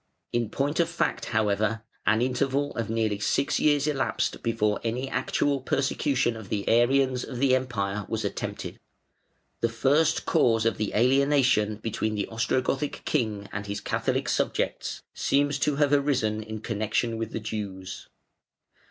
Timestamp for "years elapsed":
3.59-4.41